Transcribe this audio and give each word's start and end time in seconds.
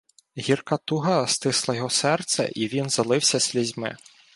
Гірка 0.37 0.77
туга 0.77 1.27
стисла 1.27 1.75
йому 1.75 1.89
серце, 1.89 2.49
і 2.55 2.67
він 2.67 2.89
залився 2.89 3.39
слізьми. 3.39 3.97